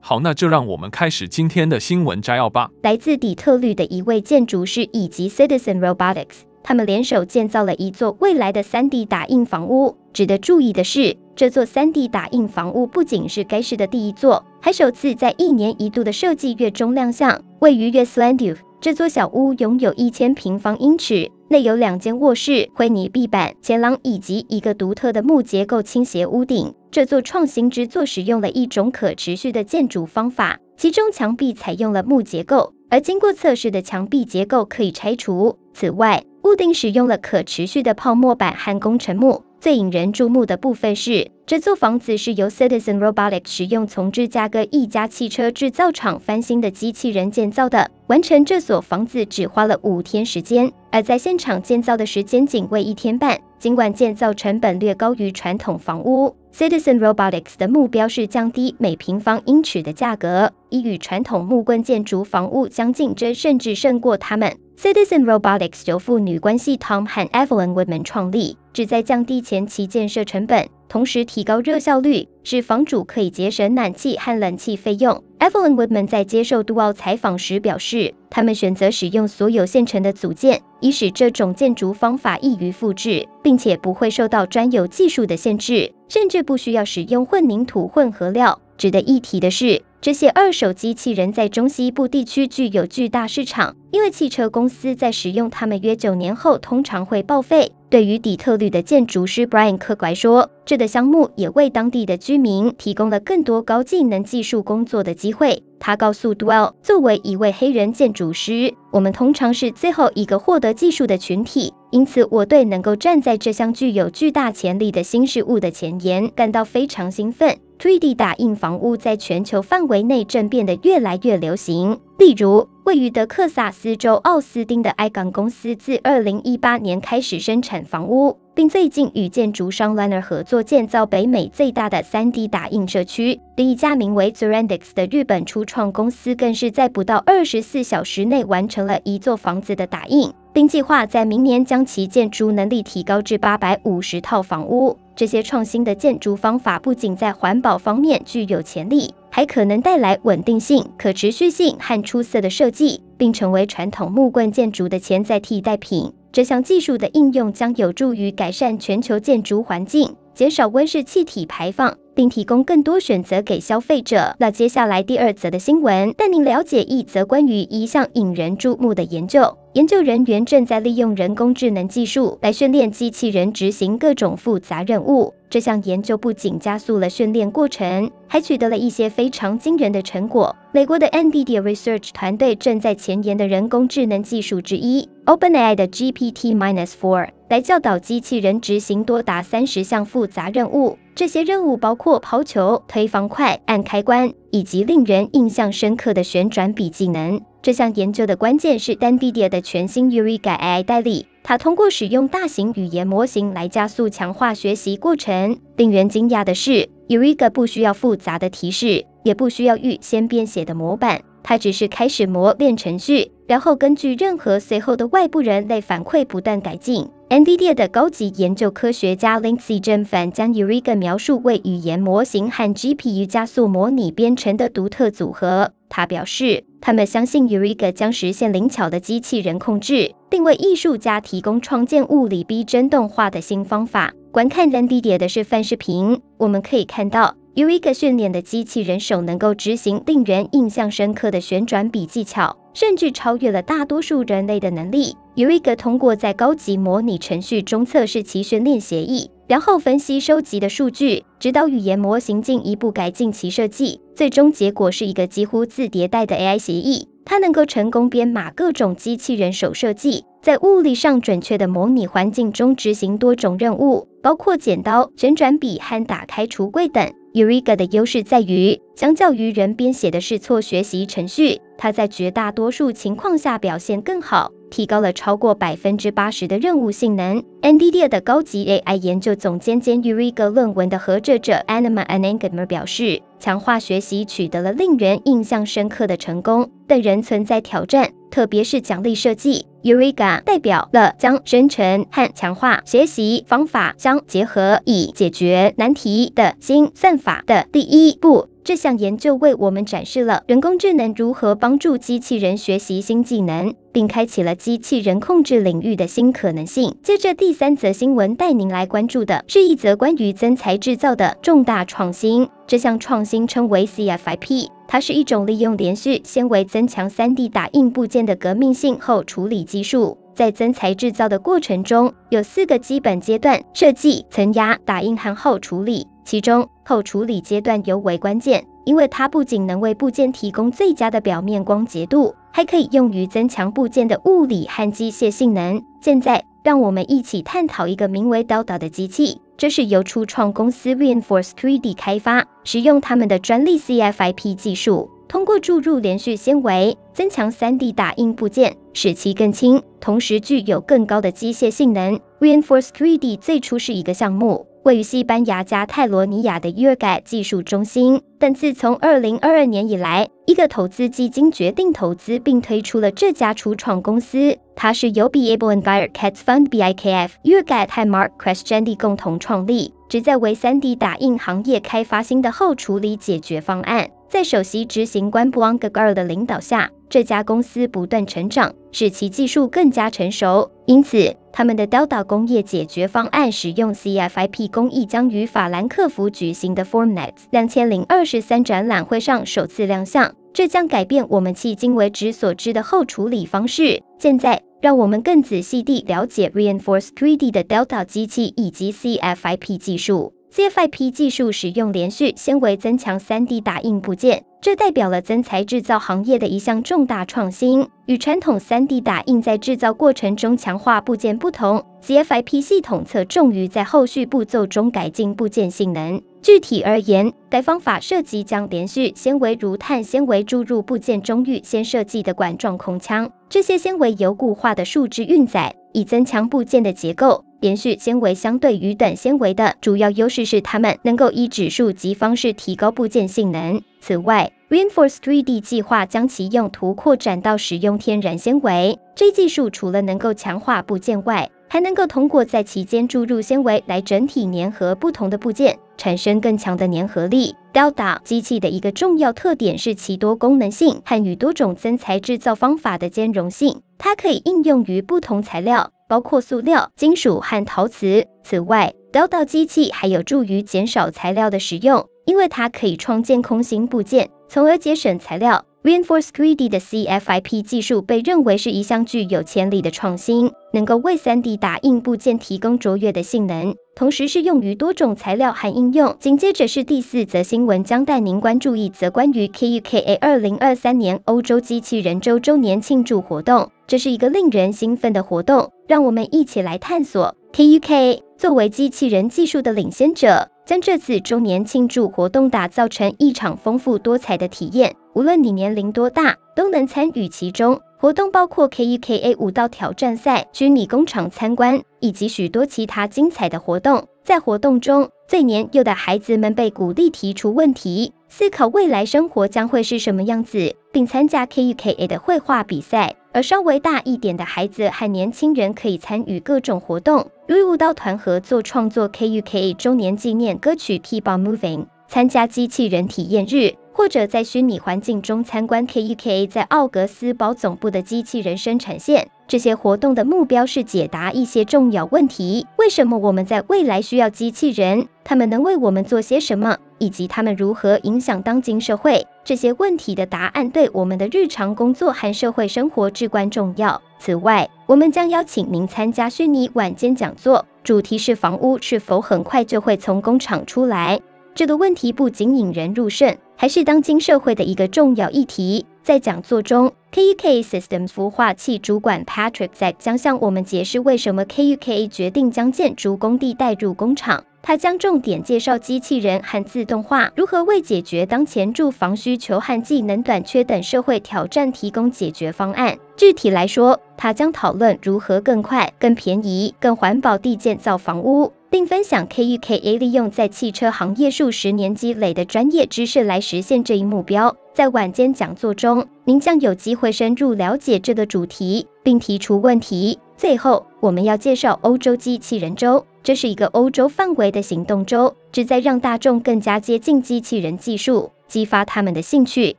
[0.00, 2.70] 好，那就让我们开始今天的新闻摘要吧。
[2.82, 9.96] 来自底特律的一位建筑师以及 Citizen Robotics，他们联手建造了一座未来的 3D 打印房屋。
[10.12, 17.40] 值得注意的是，这座 3D 打印房屋不仅是该市的第一座，还首次在一年一度的设计月中亮相。
[17.60, 26.72] 位于 Westlandet，这座小屋拥有一千平方英尺，内有两间卧室、灰泥地板、前廊以及一个独特的木结构倾斜屋顶。
[26.90, 35.58] 这座创新之作使用了一种可持续的建筑方法，其中墙壁采用了木结构，而经过测试的墙壁结构可以拆除。
[35.74, 39.42] 此外，屋顶使用了可持续的泡沫板和工程木。
[39.60, 47.90] 最引人注目的部分是，这座房子是由 Citizen Robotics 使用从芝加哥一家汽车制造厂翻新的机器人建造的。
[48.06, 53.38] 完成这所房子只花了五天时间，而在现场建造的时间仅为一天半。
[53.58, 64.56] 尽管建造成本略高于传统房屋，Citizen Robotics 的目标是降低每平方英尺的价格，以与传统木棍建筑房屋相竞争，甚至胜过他们。
[64.78, 75.20] Citizen Robotics 由父女关系 Tom 和 Evelyn Woodman 创立，旨在降低前期建设成本，同时提高热效率，使房主可以节省暖气和冷气费用。
[75.40, 88.60] Evelyn Woodman 在接受杜奥采访时表示，他们选择使用所有现成的组件，以使这种建筑方法易于复制，并且不会受到专有技术的限制，甚至不需要使用混凝土混合料。
[88.76, 97.72] 值得一提的是，这些二手机器人在中西部地区具有巨大市场，因为汽车公司在使用它们约九年后通常会报废。
[97.90, 105.64] 对于底特律的建筑师 Brian 科怀说，这个项目也为当地的居民提供了更多高技能技术工作的机会。
[105.80, 117.56] 他告诉 Dwell，作为一位黑人建筑师，我们通常是最后一个获得技术的群体，因此我对能够站在这项具有巨大潜力的新事物的前沿感到非常兴奋。
[117.78, 121.98] 3D 打印房屋在全球范围内正变得越来越流行。
[122.18, 133.40] 例如，位于德克萨斯州奥斯汀的埃港公司自2018年开始生产房屋，并最近与建筑商 Lennar 合作建造北美最大的 3D 打印社区。
[133.54, 144.98] 另一家名为 Zerendix 的日本初创公司更是在不到24小时内完成了一座房子的打印，并计划在明年将其建筑能力提高至850套房屋。
[145.14, 156.12] 这些创新的建筑方法不仅在环保方面具有潜力，还可能带来稳定性、可持续性和出色的设计，并成为传统木棍建筑的潜在替代品。
[156.30, 164.36] 这项技术的应用将有助于改善全球建筑环境，减少温室气体排放，并提供更多选择给消费者。
[164.38, 169.56] 那接下来第二则的新闻，带您了解一则关于一项引人注目的研究。
[169.72, 175.32] 研究人员正在利用人工智能技术来训练机器人执行各种复杂任务。
[175.48, 180.54] 这项研究不仅加速了训练过程，还取得了一些非常惊人的成果。
[180.70, 190.98] 美国的 NVIDIA Research 团队正在前沿的人工智能技术之一 OpenAI 的 GPT-4 来教导机器人执行多达三十项复杂任务。
[191.14, 197.40] 这些任务包括抛球、推方块、按开关，以及令人印象深刻的旋转笔技能。
[197.60, 205.58] 这项研究的关键是 NVIDIA 的全新 Eureka AI 代理，它通过使用大型语言模型来加速强化学习过程。
[205.76, 217.08] 令人惊讶的是，Eureka 不需要复杂的提示，也不需要预先编写的模板，它只是开始磨练程序，然后根据任何随后的外部人类反馈不断改进。
[217.28, 225.72] NVIDIA 的高级研究科学家 Lindsay Gemfan 将 Eureka 描述为语言模型和 GPU 加速模拟编程的独特组合。
[225.88, 234.12] 他表示，他们相信 Eureka 将实现灵巧的机器人控制，并为艺术家提供创建物理逼真动画的新方法。
[234.30, 245.16] 观看 NVIDIA 的示范视频，我们可以看到 Eureka 训练的机器人手能够执行令人印象深刻的旋转笔技巧，甚至超越了大多数人类的能力。
[245.34, 249.30] Eureka 通过在高级模拟程序中测试其训练协议。
[249.48, 253.98] 然后分析收集的数据，指导语言模型进一步改进其设计。
[254.14, 267.10] 最终结果是一个几乎自迭代的 AI 协议，它能够成功编码各种机器人手设计，在物理上准确的模拟环境中执行多种任务，包括剪刀、旋转笔和打开橱柜等。
[267.32, 274.50] Eureka 的优势在于，相较于人编写的试错学习程序它在绝大多数情况下表现更好。
[274.70, 277.42] 提高了超过百分之八十的任务性能。
[277.62, 289.66] NVIDIA 的高级 AI 研究总监兼 Eureka 论文的合作者 Anima Anandkumar 表示，强化学习取得了令人印象深刻的成功，但仍存在挑战，特别是奖励设计。
[289.82, 298.48] Eureka 代表了将生成和强化学习方法相结合，以解决难题的新算法的第一步。
[298.64, 306.94] 这项研究为我们展示了人工智能如何帮助机器人学习新技能，并开启了机器人控制领域的新可能性。
[307.02, 312.48] 接着，第三则新闻带您来关注的是一则关于增材制造的重大创新。
[312.64, 320.16] 这项创新称为 CFIP，它是一种利用连续纤维增强 3D 打印部件的革命性后处理技术。
[320.32, 326.06] 在增材制造的过程中，有四个基本阶段：设计、层压、打印和后处理。
[326.24, 335.82] 其中，后处理阶段尤为关键，因为它不仅能为部件提供最佳的表面光洁度，还可以用于增强部件的物理和机械性能。
[336.00, 352.18] 现在，让我们一起探讨一个名为 Delta 的机器，这是由初创公司 Reinforce 3D 开发，使用他们的专利 CFIP 技术，通过注入连续纤维，增强 3D 打印部件，使其更轻，同时具有更高的机械性能。
[352.40, 354.67] Reinforce 3D 最初是一个项目。
[354.84, 364.56] 位于西班牙加泰罗尼亚的 Urga 技术中心，但自从2022年以来，一个投资基金决定投资并推出了这家初创公司。
[364.74, 374.08] 它是由 Biable and Virecat Fund BIKF、Urga 和 Mark Crescendi 共同创立，旨在为 3D 打印行业开发新的后处理解决方案。
[374.28, 380.70] 在首席执行官 Blanca Gar 的领导下，这家公司不断成长，使其技术更加成熟。
[380.88, 390.34] 因此，他们的 Delta 工业解决方案使用 CFIP 工艺将于法兰克福举行的 Formnext 2023展览会上首次亮相。
[390.54, 394.02] 这将改变我们迄今为止所知的后处理方式。
[394.18, 400.32] 现在，让我们更仔细地了解 Reinforced 3D 的 Delta 机器以及 CFIP 技术。
[400.52, 407.86] CFIP 技术使用连续纤维增强 3D 打印部件，这代表了增材制造行业的一项重大创新。
[408.06, 416.20] 与传统 3D 打印在制造过程中强化部件不同，CFIP 系统侧重于在后续步骤中改进部件性能。
[416.40, 427.44] 具体而言，该方法涉及将连续纤维如碳纤维注入部件中预先设计的管状空腔，这些纤维由固化的树脂运载，以增强部件的结构。
[427.60, 433.80] 连续纤维相对于短纤维的主要优势是，它们能够以指数级方式提高部件性能。
[434.00, 438.98] 此外，Reinforce 3D 计划将其用途扩展到使用天然纤维。
[439.16, 447.54] 这一技术除了能够强化部件外，还能够通过在其间注入纤维来整体粘合不同的部件，产生更强的粘合力。
[447.72, 455.90] Delta 机器的一个重要特点是其多功能性和与多种增材制造方法的兼容性，它可以应用于不同材料。
[456.08, 458.26] 包括塑料、金属和陶瓷。
[458.42, 465.64] 此外 dw 机器还有助于减少材料的使用，因为它可以创建空心部件，从而节省材料。
[465.84, 476.14] Reinforce 3D 的 CFIP 技术被认为是一项具有潜力的创新，能够为 3D 打印部件提供卓越的性能，同时适用于多种材料和应用。
[476.18, 483.70] 紧接着是第四则新闻，将带您关注一则关于 KUKA 2023年欧洲机器人周周年庆祝活动。
[483.88, 487.34] 这是一个令人兴奋的活动，让我们一起来探索。
[487.54, 494.94] kuk 作为机器人技术的领先者，将这次周年庆祝活动打造成一场丰富多彩的体验。
[495.14, 497.80] 无论你年龄多大，都能参与其中。
[497.96, 504.06] 活动包括 KUKA 舞蹈挑战赛、虚拟工厂参观，以及许多其他精彩的活动。
[504.22, 513.16] 在活动中，最年幼的孩子们被鼓励提出问题，思考未来生活将会是什么样子，并参加 KUKA 的绘画比赛。
[513.32, 529.28] 而稍微大一点的孩子和年轻人可以参与各种活动，如舞蹈团合作创作 KUKA 周年纪念歌曲《Keep On Moving》，参加机器人体验日，或者在虚拟环境中参观 KUKA 在奥格斯堡总部的机器人生产线。
[529.48, 535.08] 这些活动的目标是解答一些重要问题：为什么我们在未来需要机器人？
[535.24, 536.76] 他们能为我们做些什么？
[536.98, 539.26] 以及他们如何影响当今社会？
[539.42, 543.98] 这些问题的答案对我们的日常工作和社会生活至关重要。
[544.18, 551.18] 此外，我们将邀请您参加虚拟晚间讲座，主题是房屋是否很快就会从工厂出来？
[551.54, 555.86] 这个问题不仅引人入胜，还是当今社会的一个重要议题。
[556.02, 564.44] 在讲座中，KUK System 孵化器主管 Patrick Zek 将向我们解释为什么 KUK 决定将建筑工地带入工厂。
[564.60, 572.98] 他将重点介绍机器人和自动化如何为解决当前住房需求和技能短缺等社会挑战提供解决方案。
[573.16, 584.54] 具体来说，他将讨论如何更快、更便宜、更环保地建造房屋，并分享 KUKA 利用在汽车行业数十年积累的专业知识来实现这一目标。
[584.74, 590.18] 在晚间讲座中，您将有机会深入了解这个主题，并提出问题。
[590.36, 593.04] 最后，我们要介绍欧洲机器人周。
[593.24, 599.76] 这是一个欧洲范围的行动周，旨在让大众更加接近机器人技术，激发他们的兴趣，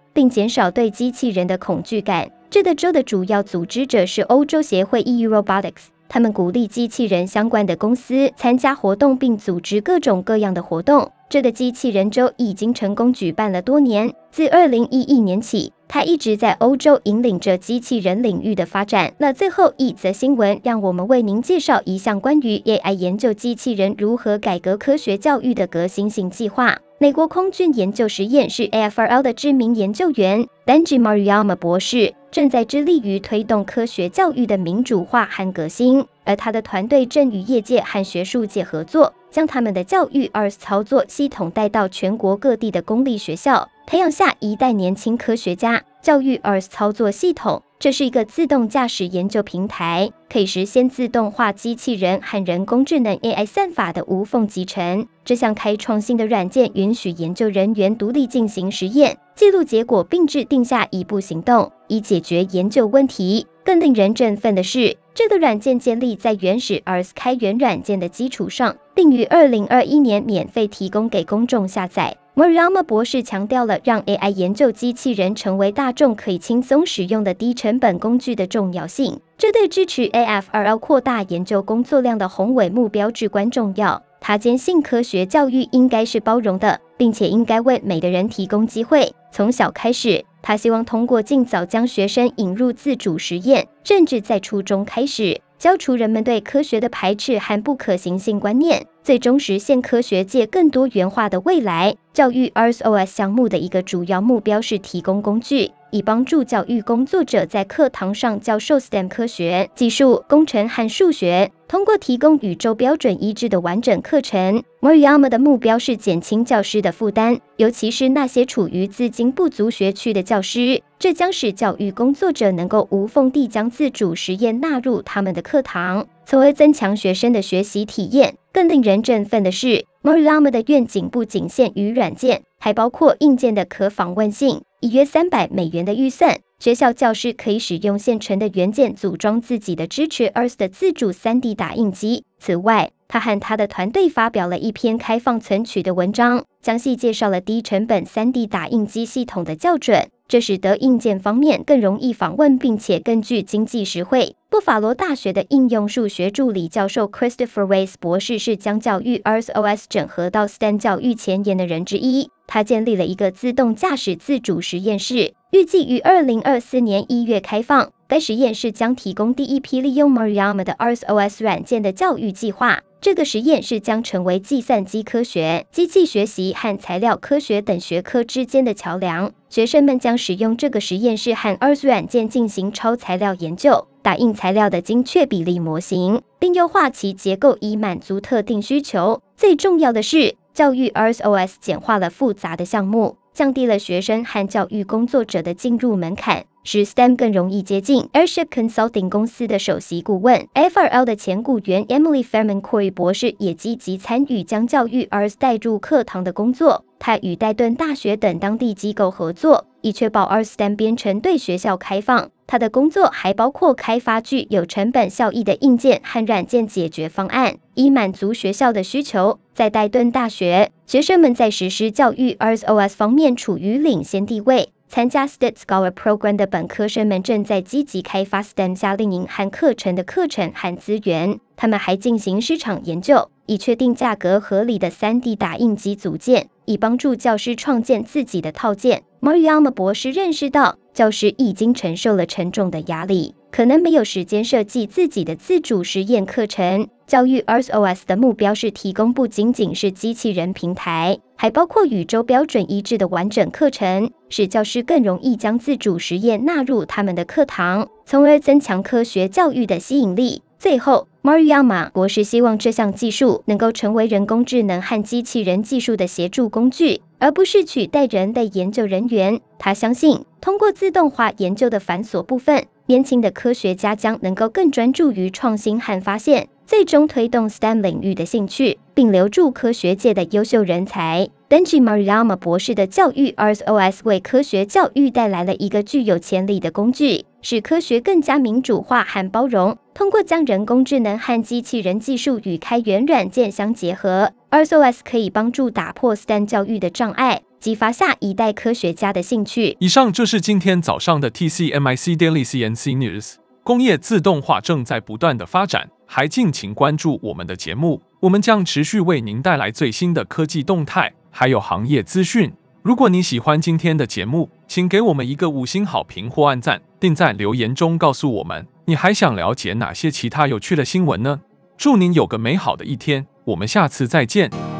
[0.13, 2.29] 并减少对机器人的恐惧感。
[2.49, 11.11] 这个周的主要组织者是欧洲协会 EU Robotics，他们鼓励机器人相关的公司参加活动，并组织各种各样的活动。
[11.29, 15.71] 这个机器人周已经成功举办了多年，自2011年起。
[15.87, 19.13] 他一直在欧洲引领着机器人领域的发展。
[19.19, 26.79] 那最后一则新闻，让我们为您介绍一项关于 AI 研究机器人如何改革科学教育的革新性计划。
[27.01, 43.69] 美国空军研究实验室 AFRL 的知名研究员 Denji Maruyama 博士，正在致力于推动科学教育的民主化和革新，而他的团队正与业界和学术界合作，将他们的教育 Earth 操作系统带到全国各地的公立学校。
[43.87, 45.81] 培养下一代年轻科学家。
[46.01, 55.07] 教育 Earth 操作系统，这是一个自动驾驶研究平台，可以实现自动化机器人和人工智能 AI 算法的无缝集成。
[55.23, 63.47] 这项开创性的软件允许研究人员独立进行实验，记录结果，并制定下一步行动，以解决研究问题。
[63.63, 72.17] 更令人振奋的是，这个软件建立在原始 ARS 开源软件的基础上，并于2021年免费提供给公众下载。
[72.39, 84.01] M o r i a m a 博士强调了让 AI 研究机器人成为大众可以轻松使用的低成本工具的重要性，这对支持 AFRL 扩大研究工作量的宏伟目标至关重要。
[84.21, 89.13] 他坚信科学教育应该是包容的，并且应该为每个人提供机会。
[89.33, 95.41] 从小开始，他希望通过尽早将学生引入自主实验，甚至在初中开始。
[95.57, 101.97] 消除人们对科学的排斥和不可行性观念，最终实现科学界更多元化的未来。
[102.13, 111.51] 教育 ArsOS 项目的一个主要目标是提供工具，以帮助教育工作者在课堂上教授 STEM 科学、技术、工程和数学。
[111.67, 120.81] 通过提供宇宙标准一致的完整课程，Maruyama 的目标是减轻教师的负担，尤其是那些处于资金不足学区的教师。
[120.97, 128.35] 这将使教育工作者能够无缝地将自主实验纳入他们的课堂，从而增强学生的学习体验。
[128.51, 134.63] 更令人振奋的是，Maruyama 的愿景不仅限于软件，还包括硬件的可访问性。
[134.81, 142.23] 以约三百美元的预算，学校教师可以使用现成的元件组装自己的支持 Earth 的自主 3D 打印机。
[142.39, 150.07] 此外，他和他的团队发表了一篇开放存取的文章，详细介绍了低成本 3D 打印机系统的校准。
[150.27, 154.35] 这使得硬件方面更容易访问，并且更具经济实惠。
[154.51, 162.29] 布法罗大学的应用数学助理教授 Christopher Weiss 博士是将教育 ArsOS 整合到 STEM 教育前沿的人之一。
[162.45, 167.91] 他建立了一个自动驾驶自主实验室，预计于二零二四年一月开放。
[168.07, 172.81] 该实验室将提供第一批利用 Maruyama 的 ArsOS 软件的教育计划。
[173.01, 179.31] 这个实验室将成为计算机科学、机器学习和材料科学等学科之间的桥梁。
[179.49, 189.21] 学生们将使用这个实验室和 ARS 软件进行超材料研究，打印材料的精确比例模型，并优化其结构以满足特定需求。
[189.37, 196.45] 最重要的是，教育 ArsOS 简化了复杂的项目，降低了学生和教育工作者的进入门槛。
[196.63, 198.03] 使 STEM 更容易接近。
[198.13, 206.85] Airship Consulting 公司的首席顾问，FRL 的前雇员 Emily Fairman Corey 博士也积极参与将教育 ARS 带入课堂的工作。
[206.99, 212.29] 他与戴顿大学等当地机构合作，以确保 ARS STEM 编程对学校开放。
[212.45, 219.39] 他的工作还包括开发具有成本效益的硬件和软件解决方案，以满足学校的需求。
[219.53, 224.69] 在戴顿大学，学生们在实施教育 ArsOS 方面处于领先地位。
[224.89, 231.39] 参加 STED Scholar Program 的本科生们正在积极开发 STEM 夏令营和课程的课程和资源。
[231.55, 239.03] 他们还进行市场研究，以确定价格合理的 3D 打印机组件，以帮助教师创建自己的套件。
[239.21, 246.87] Mariama 博士认识到，教师已经承受了沉重的压力，可能没有时间设计自己的自主实验课程。
[247.05, 260.41] 教育 EarthOS 的目标是提供不仅仅是机器人平台，还包括宇宙标准一致的完整课程，使教师更容易将自主实验纳入他们的课堂，从而增强科学教育的吸引力。
[260.57, 269.39] 最后，Maruyama 博士希望这项技术能够成为人工智能和机器人技术的协助工具，而不是取代人的研究人员。
[269.57, 276.47] 他相信，通过自动化研究的繁琐部分，年轻的科学家将能够更专注于创新和发现。
[276.65, 281.29] 最终推动 STEM 领域的兴趣，并留住科学界的优秀人才。
[281.47, 289.77] Denji Maruyama 博士的教育 EarthOS 为科学教育带来了一个具有潜力的工具，使科学更加民主化和包容。
[289.93, 299.77] 通过将人工智能和机器人技术与开源软件相结合，EarthOS 可以帮助打破 STEM 教育的障碍，激发下一代科学家的兴趣。
[299.79, 303.35] 以上就是今天早上的 TCMIC 电力 CNC News。
[303.63, 305.89] 工业自动化正在不断的发展。
[306.11, 312.51] 还敬请关注我们的节目，我们将持续为您带来最新的科技动态，还有行业资讯。
[312.81, 321.41] 如果你喜欢今天的节目，请给我们一个五星好评或按赞，并在留言中告诉我们你还想了解哪些其他有趣的新闻呢？
[321.77, 324.78] 祝您有个美好的一天，我们下次再见。